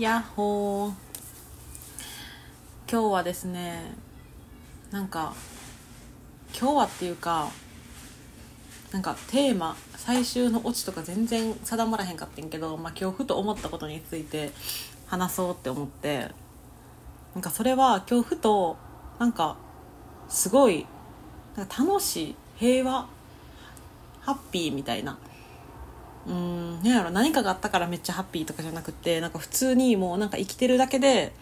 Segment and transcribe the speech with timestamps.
[0.00, 0.92] やっほー。
[2.90, 3.82] 今日はですね
[4.90, 5.34] なんか
[6.58, 7.50] 今日はっていうか
[8.92, 14.52] なんかテーマ最終のオチとか全然定まらへんかってんけど、まあ、今日ふと思ったことについて
[15.06, 16.28] 話そうって思って
[17.34, 18.78] なんかそれは今日ふと
[19.18, 19.58] なんか
[20.30, 20.86] すごい
[21.56, 23.06] なんか楽しい平和
[24.22, 25.18] ハッピーみたいな
[26.26, 26.82] うん。
[26.82, 31.32] 何やろ何かがあったからめっちゃハッピーとかじゃなくてなんか普通にもうなんか生きてるだけで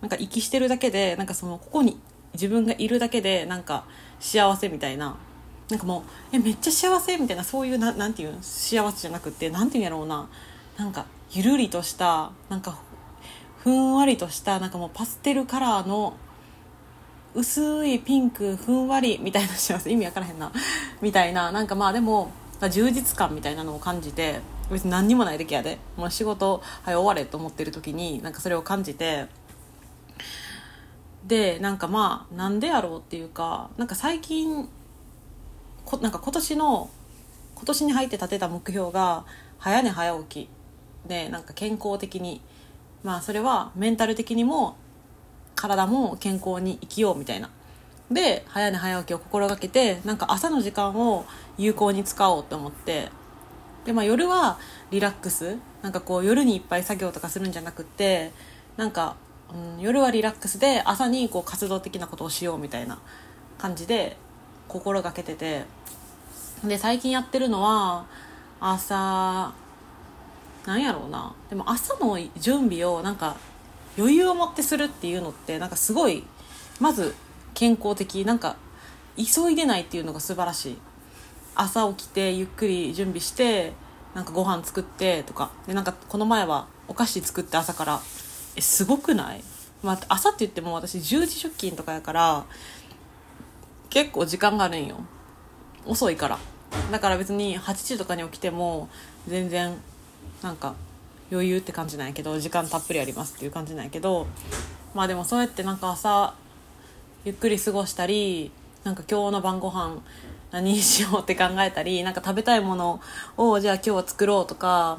[0.00, 1.98] なんか息してるだけでなんかそのここに
[2.34, 3.84] 自分がいるだけでなんか
[4.20, 5.16] 幸せみたいな。
[5.70, 6.00] なんかも
[6.32, 10.28] うえめっちゃ幸せみたいなそういうななんていう幸せじゃなくてなんていうんやろうな。
[10.76, 12.78] なんかゆるりとしたなんか
[13.60, 16.16] ふんわりとしたなんかもうパステルカラーの
[17.34, 19.90] 薄いピンクふんわりみたいな幸せ。
[19.90, 20.52] 意味わからへんな。
[21.00, 21.50] みたいな。
[21.50, 24.40] なんかまあでも充実感みたいなのを感じて
[24.70, 25.78] 別に何にもない時やで。
[25.96, 29.26] もう仕事はい終われと思ってる時になんかそれを感じて
[31.26, 34.68] でなんかまあなんでやろうっていうかなんか最近
[35.84, 36.90] こなんか今年の
[37.54, 39.24] 今年に入って立てた目標が
[39.58, 40.48] 早寝早起き。
[41.08, 42.40] でなんか健康的に。
[43.02, 44.76] まあそれはメンタル的にも
[45.54, 47.50] 体も健康に生きようみたいな。
[48.14, 51.26] で早寝早起きを心がけてなんか朝の時間を
[51.58, 53.10] 有効に使おうと思って。
[53.84, 54.58] で、まあ、夜は
[54.90, 55.58] リラックス。
[55.82, 58.32] なんかこう夜にいっぱい作業とかするんじゃなくって
[58.78, 59.16] なんか、
[59.52, 62.98] うん、夜はリラックスで朝にこう活動的なことをしようみたいな
[63.58, 64.16] 感じで
[64.66, 65.64] 心がけてて。
[66.64, 68.06] で最近やってるのは
[68.58, 69.52] 朝
[70.64, 71.34] なんやろうな。
[71.50, 73.36] でも朝の準備をなんか
[73.98, 76.24] 余裕を持ってするっていうのってなんかすごい
[76.80, 77.14] まず
[77.54, 78.56] 健康的なんか
[79.16, 80.78] 急いでないっていうのが素晴らしい。
[81.54, 83.72] 朝起きてゆっくり準備して
[84.12, 85.50] なんかご飯作ってとか。
[85.66, 88.00] でなんかこの前はお菓子作って朝から。
[88.56, 89.42] えすごくない、
[89.82, 92.44] まあ、朝って言っても私10時出勤とかやから
[93.90, 94.96] 結構時間があるんよ。
[95.86, 96.38] 遅いから。
[96.90, 98.88] だから別に8時とかに起きても
[99.28, 99.76] 全然
[100.42, 100.74] なんか
[101.30, 104.26] 余裕って感じなんやけど時間たっぷりありますっていう感じなんやけど。
[104.94, 106.34] まあでもそうやってなんか朝
[107.24, 108.50] ゆっくり過ごしたり
[108.84, 110.02] なんか今日の晩ご飯
[110.50, 113.00] 何にしようって考えたりなんか食べたいもの
[113.38, 114.98] をじゃあ今日は作ろうとか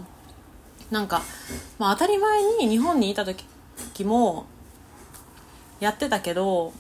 [0.90, 1.22] なんか、
[1.78, 3.46] まあ、当たり前に日本にいた時
[4.03, 4.47] も
[5.80, 6.74] やってたけど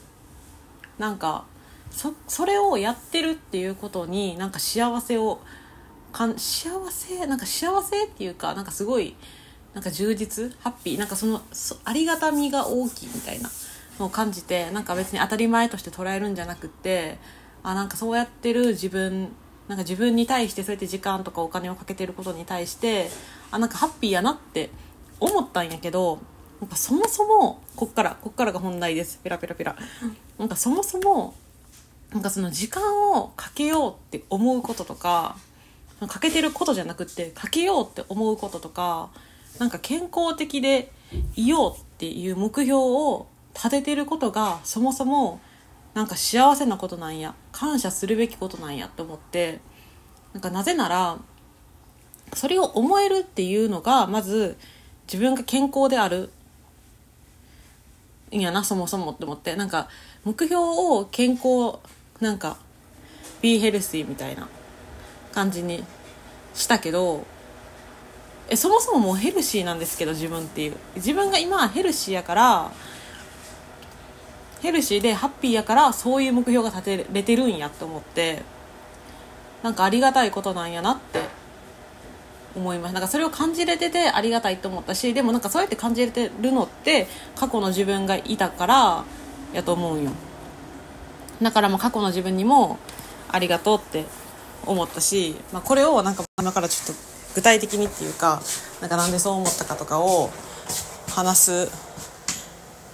[0.97, 1.45] なんか
[1.91, 5.41] そそれをやってるっていうことになんか幸せを
[6.11, 9.15] かん幸せなんか幸せっていうかなんかすごい
[9.75, 11.41] なんか充実ハッピーなんかその
[11.83, 13.51] ありがたみが大きいみたいな。
[13.99, 17.17] を感じてなんか別に当たり前として捉えるんじゃなくて
[17.63, 19.29] あなんかそうやってる自分
[19.67, 23.09] なんか自分に対してそうやって時間とかお金をかけてることに対して
[23.51, 24.69] あなんかハッピーやなって
[25.19, 26.19] 思ったんやけど
[26.61, 29.19] なんかそもそもこっからこっからが本題です。
[29.23, 29.75] ペラペラペラ。
[30.37, 31.35] なんかそもそも
[32.11, 35.35] なんかその時間をかけようって思うこととか
[36.07, 39.09] かけてることじゃなくってかけようって思うこととか
[39.59, 40.91] なんか健康的で
[41.35, 45.39] いようっていう目標を立ててることがそもそも
[45.93, 49.59] なんか幸せなことなんや感謝するべきことなんやって思って
[50.33, 51.17] なんかなぜなら
[52.33, 54.57] それを思えるっていうのがまず
[55.07, 56.29] 自分が健康である。
[58.31, 59.87] んやなそもそもって思ってなんか
[60.25, 61.77] 目標を健康
[62.19, 62.57] なんか
[63.41, 64.49] be healthy みたいな
[65.31, 65.83] 感じに
[66.53, 67.23] したけど
[68.49, 70.77] えそもそももうヘルシーなんですけど自分っていう。
[70.95, 72.71] 自分が今はヘルシーやから
[74.65, 78.41] ヘルシーでハッピーやからそういう目標が立てれてるんやと思って
[79.61, 81.21] なんかありがたいことなんやなって
[82.55, 82.93] 思います。
[82.93, 89.03] なんかそれを感じれててありがたいと思ったしでもなんかそうやって感じれてるのって過去の自分がいたから
[89.53, 90.11] やと思うんよ。
[91.41, 92.79] だからもう過去の自分にも
[93.29, 94.05] ありがとうって
[94.65, 97.01] 思ったし、まあ、これをなんか今からちょっと
[97.35, 98.41] 具体的にっていうか
[98.81, 100.31] なんかなんでそう思ったかとかを
[101.09, 101.71] 話す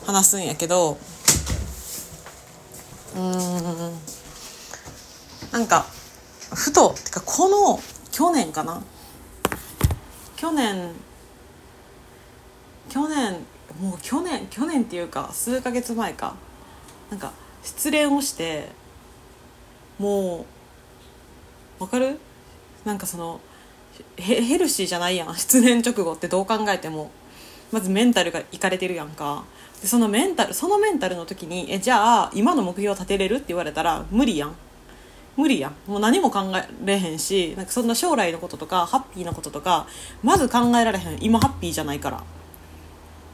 [0.05, 0.97] 話すんやけど
[3.15, 3.93] うん。
[5.51, 5.85] なんか
[6.53, 7.79] ふとてかこの
[8.11, 8.81] 去年かな？
[10.37, 10.93] 去年
[12.89, 13.33] 去年
[13.79, 16.35] もう去年去年っていうか数ヶ月前か。
[17.09, 18.69] なんか失恋をして
[19.99, 20.45] も
[21.79, 22.19] うわかる？
[22.85, 23.39] なんかその
[24.15, 25.35] ヘヘルシーじゃないやん。
[25.35, 27.11] 失恋直後ってどう考えても。
[27.71, 29.45] まずメンタルがいかれてるやんか。
[29.81, 34.55] でそのメンタルそのメンタルの時にえじゃあ今の目標を立てれるって言われたら無理やん。
[35.37, 35.75] 無理やん。
[35.87, 39.87] もう何も考えれへんしなんかそんな将来のこととかハッピーなこととか
[40.21, 41.23] まず考えられへん。
[41.23, 42.23] 今ハッピーじゃないから。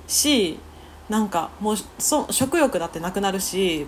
[0.08, 0.58] し
[1.10, 3.86] なんかもうそ食欲だってなくなるし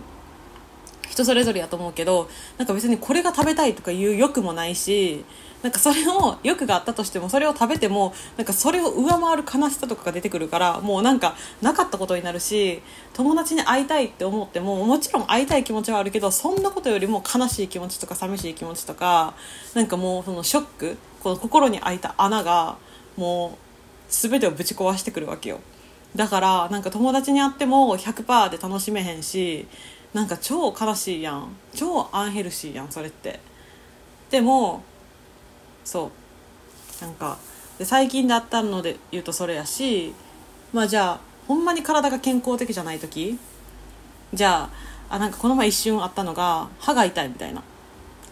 [1.09, 5.25] 人それぞれやと思うけどなんか別にこれが食べたいとかいう欲もないし
[5.61, 12.81] なんかそれを欲があったとしてもそれを食べてもなんかそれを上回る悲しさとかが出てくるからもうなんかなかったことになるし
[13.13, 19.33] 友達に会いたいって思ってももちろん会いたい気持ちはあるけどそんなことよりも悲しい気持ちとか寂しい気持ちとか
[19.73, 22.77] なんかもうそのショックこの心に開いた穴が
[23.17, 23.57] もう
[24.07, 25.59] 全てをぶち壊してくるわけよ。
[26.15, 29.67] だからなんか友達に会っても100%で楽しめへんし
[30.13, 31.55] なんか超悲しいやん。
[31.73, 33.39] 超アンヘルシーやんそれって。
[34.31, 34.83] でも
[35.83, 36.11] そ
[37.01, 37.03] う。
[37.03, 37.37] なんか
[37.77, 40.13] で最近だったので言うとそれやし
[40.73, 43.39] まあじゃあほんまに体が健康的じゃない時
[44.33, 44.69] じゃ
[45.09, 47.63] ああなんかこの前一瞬あったのが歯が痛いみたいな。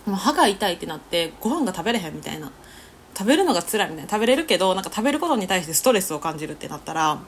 [0.06, 2.52] もう歯が痛いってなってご飯が食べれへんみたいな。
[3.18, 4.12] 食べるのが辛いみたいな。
[4.12, 7.20] 食べれるけどなんか食べることに対してストレスを感じるってなったら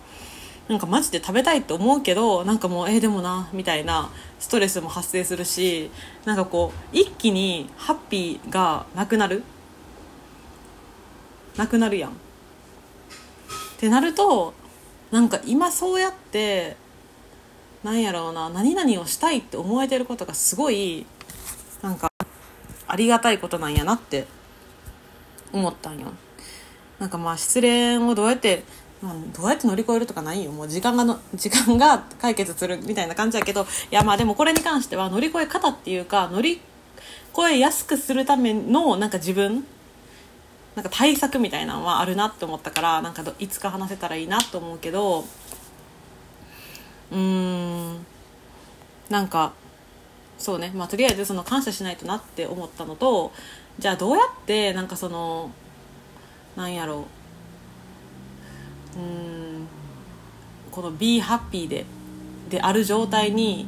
[0.69, 5.89] なんかマジで食べたいって思うけどなんかもうえー、でもなみたいなストレスも発生するし
[6.25, 9.44] なんかこう一気にハッピーがなくなる？
[11.57, 12.12] なくなるやん。
[12.12, 12.13] っ
[13.80, 14.54] てなると
[15.10, 16.77] なんか今そうやって
[17.83, 21.07] なんやろうな何々をしたいって思えてることがすごい
[21.81, 22.12] なんか
[22.88, 24.27] ありがたいことなんやなって
[25.51, 26.12] 思ったんよ。
[27.00, 28.63] なんかまあ失恋をどうやって
[29.01, 30.51] まあ、どうやって乗り越えるとかないよ。
[30.51, 36.59] もう時間がの 時間が解決するみたいな感じやけどいやまあでもこれに関しては乗り越え方っていうか乗り
[37.37, 39.65] 越えやすくするためのなんか自分
[40.75, 45.25] なんか対策みたいなのはあるなって思ったからなんかいつか話せたらいいなと思うけど
[47.11, 48.05] うーん
[49.09, 49.53] なんか
[50.37, 50.71] そうね。
[50.73, 53.31] まあとりあえずその感謝しないとなって思ったのと
[53.77, 55.51] じゃあどうやってなんかその
[56.55, 57.19] なんやろう。
[58.99, 59.67] うん。
[60.71, 61.85] この be happy で
[62.49, 63.67] である状態に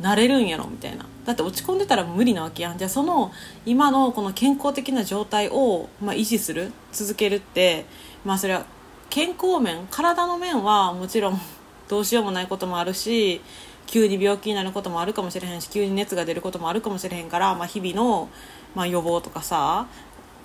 [0.00, 1.06] なれるんやろみたいな。
[1.24, 2.78] だって落ち込んでたら無理なわけやん。
[2.78, 3.32] じゃあその
[3.64, 7.84] 今のこの健康的な状態を、まあ、維持する続けるって
[8.24, 8.64] まあそれは
[9.10, 11.40] 健康面体の面はもちろん
[11.88, 13.40] どうしようもないこともあるし
[13.86, 18.28] 急に病気になることもあるかもしれへんし急に熱が出ることもあるかもしれへんから、まあ、日々の、
[18.74, 19.86] まあ、予防とかさ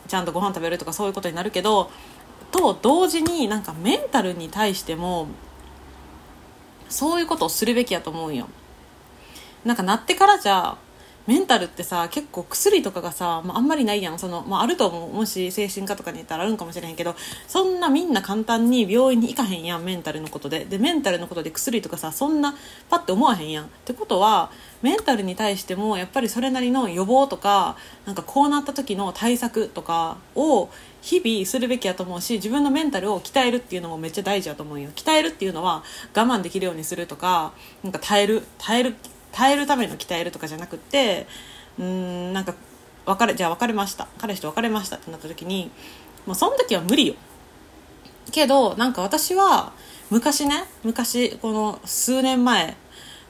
[0.08, 1.90] ちゃんとご飯食べるとかそういうことになるけど
[2.52, 5.28] と同時になんかメンタルに対しても
[6.90, 8.48] そういうことをするべきやと思うんよ。
[9.64, 10.78] なんかなってからじゃ
[11.28, 14.20] メンタルってさ結構薬とかがさ、まあ、あんまりないやん。
[14.20, 15.14] その、まあ、あると思う。
[15.14, 17.16] もし精神科とかに行ったらあるんかもしれへんけど
[17.48, 20.66] そんなみんな簡単に病院に行かへんやんメンタルのことで。
[20.66, 22.56] でメンタルのことで薬とかさそんな
[22.90, 23.66] パッて思わへんやん。
[23.66, 24.52] ってことは
[24.82, 30.70] メンタルに対してもやっぱりそれなりの予防とかなんかこうなった時の対策とかを
[31.02, 34.90] 日々するべきやと思うし自分のメンタルを鍛えるっていうのもめっちゃ大事やと思うよ。
[34.96, 35.84] 鍛えるっていうのは
[36.16, 37.54] 我慢できるようにするとか
[37.84, 38.96] なんか耐える耐える
[39.32, 41.28] 耐えるための鍛えるとかじゃなくて
[41.80, 42.54] うーんなんか
[43.06, 44.08] 別れじゃあ別れました。
[44.18, 45.72] 彼氏と別れましたってなった時に
[46.26, 47.16] もうその時は無理よ。
[48.32, 49.74] けどなんか私は
[50.10, 52.76] 昔ね昔この数年前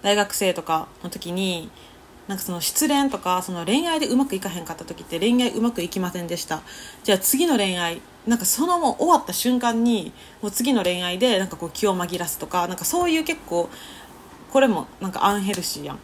[0.01, 1.69] 大学生とかの時に
[2.27, 6.62] なんかその失恋とかその恋愛でうまくいかへんかった時って恋愛うまくいきませんでした。
[7.03, 13.69] じゃあ次の恋愛なんかそのもう終わった瞬間にもう次の恋愛でなんかこう気を紛らすとかなんかそういう結構
[14.51, 16.00] これもなんかアンヘルシーやん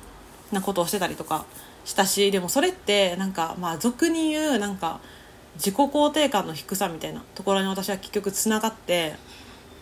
[0.51, 1.45] なことをしてたりとか
[1.85, 4.99] したしでもそれってなんかまあ俗に言うなんか
[5.55, 9.15] 自己肯定感の低さみたいなところに私は結局つながって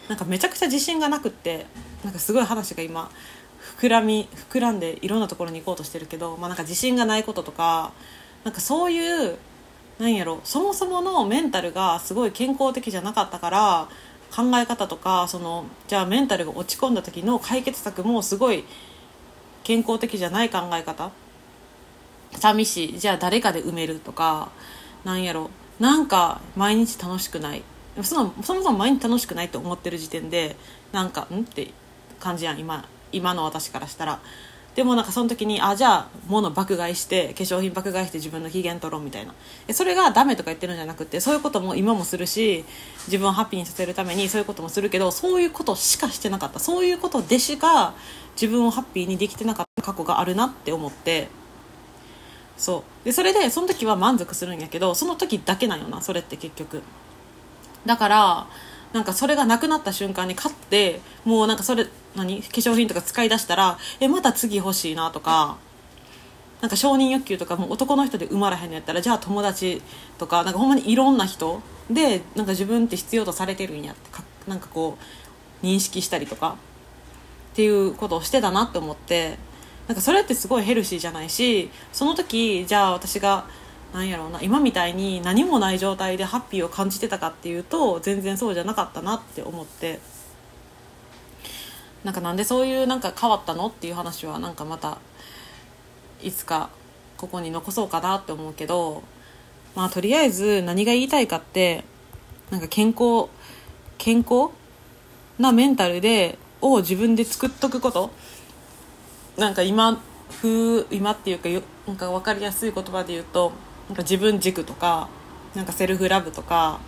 [0.10, 1.65] なんかめちゃくちゃ自信がなくって
[2.03, 3.10] なんかすごい話が今
[3.77, 7.91] 膨らみ膨らんでいろんなところに行こうとしてるけど、まあ、なんか自信がないこととか
[8.43, 9.38] なんかそういう
[10.00, 13.89] なんやろそもそものメンタルがすごい健康的じゃなかったから
[14.34, 18.63] 考え方とかそのじゃあメンタルが落ち込んだ時の解決策もすごい
[19.63, 21.12] 健康的じゃない考え方。
[22.32, 23.00] 寂しい。
[23.00, 24.50] じゃあ誰かで埋めるとか
[25.03, 25.50] なんやろ。
[25.79, 27.63] なんか毎日楽しくない。
[28.01, 30.55] そのそもそも毎日楽しくないと思ってる時点で
[30.91, 31.41] なんかん？
[31.41, 31.72] って
[32.20, 34.20] 感じやん今今の私からしたら。
[34.75, 39.34] でもなんかその時にあじゃあ物爆買いして化粧品爆買いして自分の機嫌取ろうみたいな。
[39.74, 42.65] それがダメとか言ってるんじゃなくてそういうことも今もするし
[43.08, 46.60] 自分をハッピーにさせるためにそういうこともするけどそういうことしかしてなかった。
[46.60, 47.94] そういうことでしか
[48.36, 49.82] 自分をハッピーにできてなかった。
[49.82, 51.29] 過去があるなって思って。
[52.58, 53.05] そう。
[53.05, 56.82] でそれでその時は満足するんやけどその時だけなんよなそれって結局。
[57.86, 58.48] だから
[58.94, 62.41] なんかそれがなくなった瞬間に買ってもうなんかそれ何？
[62.41, 65.57] 化粧品とか使い出したらえまた次欲しいなとか
[66.62, 69.81] なんか承認欲求とかも男の人で生まれへんのやったらじゃあ友達
[70.17, 74.98] とかなんかほんまにいろんな人でなんか自分って必要とされてるんやってかなんかこ
[75.62, 76.55] う認識したりとか
[77.53, 79.38] っていうことをしてたなって思って
[79.88, 83.45] なんかそれってすごいヘルシーじゃないしその時じゃあ私が
[83.93, 90.00] なんやろうな今みたいに何もない状態でハッピーを感じてたかっていうと全然そうじゃなかったなって思って。
[92.05, 95.00] なんかなんでそういうなんか変わったのっていう話はなんかまた
[96.21, 96.69] いつか
[97.17, 99.01] ここに残そうかなって思うけど
[99.75, 101.83] まあとりあえず何が言いたいかって
[102.51, 103.27] なんか健康
[103.97, 104.51] 健康
[105.39, 108.12] なメンタルでを自分で作っとくこと。
[109.38, 110.01] なんか今
[110.41, 113.51] 風今っていうかよなんか分かりやすい言葉で言うと
[113.89, 115.09] なんか自分軸とか
[115.53, 116.79] なんかセルフラブとか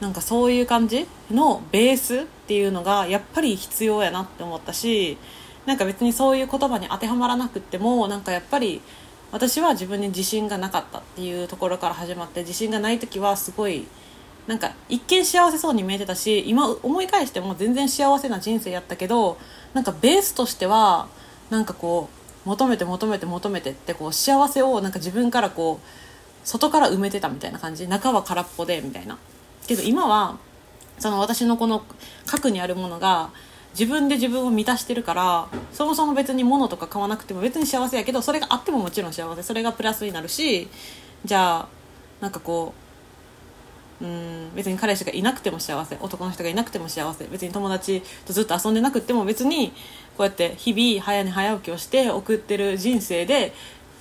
[0.00, 5.18] なんかそういう感じのベースっていうのがやっぱり必要やなって思ったし
[5.66, 8.80] なんか別にそういう言葉に当てはまらなくってもなんかやっぱり
[9.30, 13.86] 私は自分に自信がなかったっていうところから始まって自信がない時はすごい
[14.46, 19.38] なんか一見幸せそうに見えてたし今思い返しても全然幸せな人生やったけど
[19.74, 21.08] なんかベースとしては
[21.50, 22.08] なんかこ
[22.44, 25.86] う求めて求めて求めてってこう幸せをなんか自分からこう
[26.42, 27.86] 外から埋めてたみたいな感じ。
[27.86, 29.18] 中は空っぽでみたいな。
[29.70, 30.36] けど今は
[30.98, 31.84] その私のこの
[32.26, 33.30] 核にあるものが
[33.72, 39.42] 自分で自分を満たしてるからそもそも別に物とか買わなくても別に幸せやけどそれがあってももちろん幸せ。
[39.44, 40.68] それがプラスになるし
[41.24, 41.68] じゃあ
[42.20, 42.74] なんかこ
[44.00, 45.96] ううん別に彼氏がいなくても幸せ。
[46.00, 47.24] 男の人がいなくても幸せ。
[47.26, 49.70] 別に友達とずっと遊んでなくても別に
[50.16, 53.52] こうやって日々早寝早起きをして送ってる人生で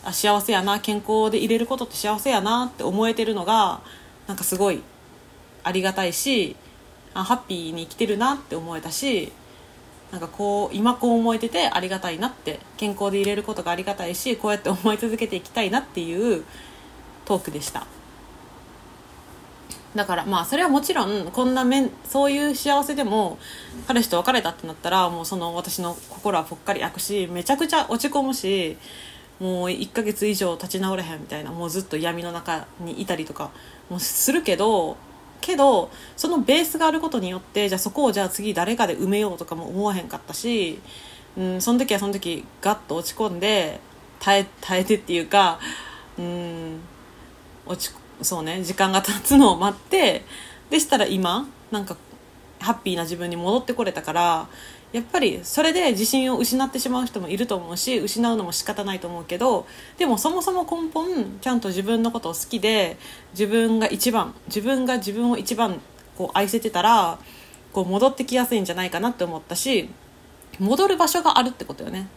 [0.03, 0.79] あ幸せやな。
[0.79, 3.81] 健康でいれることって幸せやなって思えてるのが
[4.25, 4.81] なんかすごい
[5.63, 6.55] ありがたいし
[7.13, 9.31] あハッピーに生きてるなって思えたし
[10.11, 16.43] なんかこう今こう思えててありがたいなって健康でいれることがありがたいしこうやって思い続けていきたいなっていう
[17.25, 17.85] トークでした。
[19.95, 23.39] だからまあそれはもちろんこんな面そういう幸せでも
[23.87, 28.77] 彼氏と別れたってなったらもうその私の心はぽっかり開くしめちゃくちゃ落ち込むし
[29.39, 33.49] もう1ヶ月以上立ち直れへんみたいなもうずっと闇の中にいたりとか
[33.89, 34.95] もするけど
[35.41, 40.79] けどそのベースがあることによってじゃあそこをじゃあ次誰かで埋めようとかも思わへんかったし、
[41.37, 43.79] うん、その時はその時ガッと落ち込んで
[44.19, 45.59] 耐え耐えてっていうか、
[46.17, 46.79] うん、
[47.65, 50.23] 落ちそうね時間が経つのを待って
[50.69, 51.95] でしたら今なんか
[52.59, 54.47] ハッピーな自分に戻ってこれたから
[54.91, 59.67] やっぱりそれで自信を失ってしまう人もいると思うし失うのも仕方ないと思うけど
[59.97, 62.97] でもそもそも根本ちゃんと自分のことを好きで
[63.33, 65.79] 自分が一番自分が自分を一番
[66.17, 67.19] こう愛せてたら
[67.71, 69.89] こう戻ってきやすいんじゃないかなって思ったし
[70.59, 72.07] 戻る場所があるってことよね。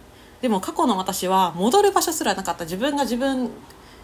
[0.40, 2.64] でも過去の私は戻る場所すらなかった。
[2.64, 3.50] 自分が自分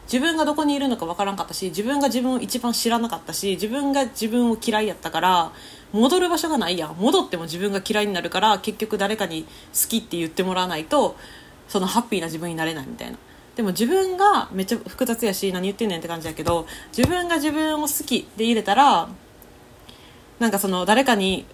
[0.05, 5.53] 自分がどこにいるのか分からんかったし自分が自分を一番知らなかったし自分が自分を嫌いやったから
[5.93, 11.17] 戻る場所がないやん戻っても自分が嫌いになるから結局誰かに好きって言ってもらわないと
[11.69, 13.19] そのハッピーな自分になれないみたいな。
[13.57, 19.09] でも自分がめっちゃ複雑やし何言ってんねんって感じやけど自分が自分を好きで入れたら
[20.39, 21.45] なんかその誰かに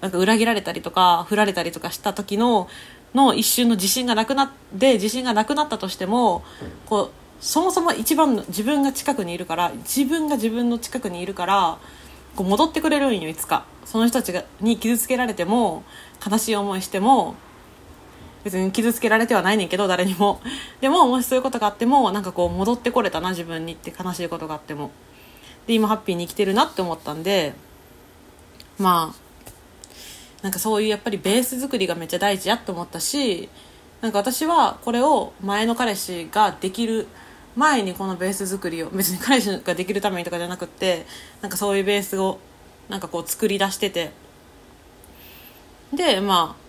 [0.00, 2.68] なんか裏切られたりとか振られたりとかした時の
[3.12, 6.44] の一瞬の自信がなくなって自信がなくなったとしても
[6.86, 7.10] こう
[7.40, 11.78] そもそも一番の自分が近くにいるから自分が自分の近くにいるから
[12.36, 13.64] こう戻ってくれるんよいつか。
[13.84, 15.82] その人たちがに傷つけられても
[16.24, 17.36] 悲しい思いしても
[18.44, 20.40] 別に傷つけられてはないねんけど誰にも。
[20.80, 24.90] でももしそういうことがあってもなんかこう戻ってこれたな自分にって悲しいことがあっても。
[25.66, 27.54] で今ハッピーに生きてるなって思ったんで
[28.78, 29.26] まあ
[30.42, 33.48] なんかそういうやっぱりベース作りがめっちゃ大事やと思ったし
[34.00, 37.08] なんか私はこれを前の彼氏ができる
[37.56, 41.06] 前にこのベース作りを別に彼氏ができるためにとかじゃなくって
[41.40, 42.38] なんかそういうベースを
[42.88, 44.12] なんかこう作り出してて。
[45.92, 46.66] でまあ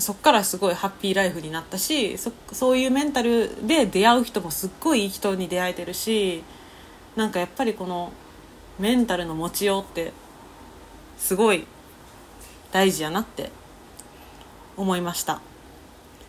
[0.00, 6.44] そっからすごいハッピーライフになったしそそういうメンタルで出会う人もすっごいいい人に出会えてるし
[7.16, 8.12] なんかやっぱりこの
[8.78, 10.12] メンタルの持ちようって
[11.16, 11.66] すごい
[12.70, 13.50] 大事やなって
[14.76, 15.40] 思いました。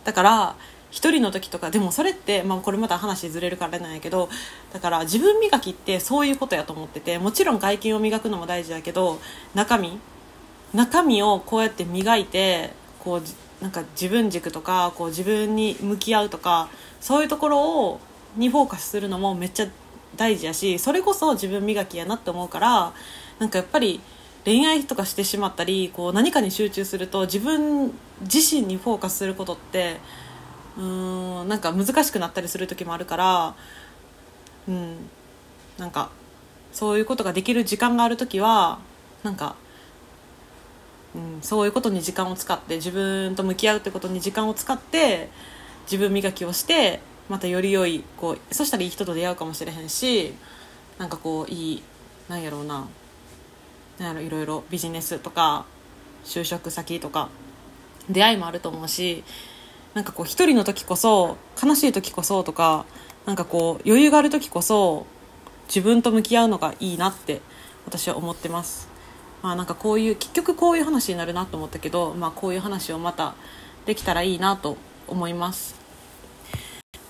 [0.02, 0.56] だから
[0.90, 4.28] 一人の時とかでもそれって、まあ、これまた話ずれるからなんやけど
[4.72, 9.20] だから自分磨きってそういうことやと思っててもちろん外見を磨くのも大事だけど
[9.54, 9.98] 中身
[10.74, 12.70] 中身をこうやって磨いて
[13.00, 16.68] こうなんか自分軸とかこう自分に向き合うとか
[17.00, 18.00] そういうところを
[18.36, 19.66] にフォーカスするのもめっちゃ
[20.16, 22.92] 大事やしそれこそ自分磨きやなって思うから
[23.38, 24.00] なんかやっぱり
[24.44, 27.92] 恋愛とかしてしまったりこう何かに集中すると自分
[28.22, 29.98] 自身にフォーカスすることって
[30.80, 30.82] う
[31.44, 33.54] んなんか難しくなったりする時もあるから
[34.66, 34.96] うん
[35.78, 36.10] なんか
[36.72, 38.78] そういうことができる時間がある時は
[39.22, 39.56] なんか
[41.14, 45.28] うん、そういうことに時間を使って自分と向き合うってことに時間を使って
[45.82, 50.34] 自分磨きをしてまたより良いこうそしたらいい人と出会うかもしれへんし
[50.98, 51.82] なんかこういい
[52.28, 52.86] なんやろうな
[53.98, 55.66] なんやろいろいろビジネスとか
[56.24, 57.28] 就職先とか
[58.08, 59.24] 出会いもあると思うし
[59.94, 62.86] なんかこう一人の時こそ悲しい時こそとか
[63.26, 65.06] なんかこう余裕がある時こそ
[65.66, 67.40] 自分と向き合うのがいいなって
[67.86, 68.88] 私は思ってます。
[69.42, 73.34] まあなんかこういう結局こういう話になるなと思ったけど、まあ、こういう話をまた
[73.86, 74.76] できたらいいなと
[75.08, 75.74] 思います。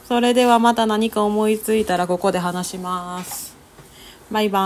[0.07, 3.57] それではまた何か思いついたらここで話します。
[4.31, 4.61] バイバ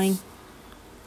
[0.00, 0.33] ーイ。